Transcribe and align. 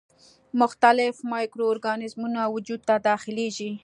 مختلف 0.61 1.13
مایکرو 1.31 1.65
ارګانیزمونه 1.71 2.41
وجود 2.53 2.81
ته 2.87 2.95
داخليږي. 3.09 3.71